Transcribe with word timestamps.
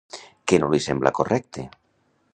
Què 0.51 0.59
no 0.63 0.69
li 0.71 0.79
sembla 0.85 1.13
correcte? 1.21 1.67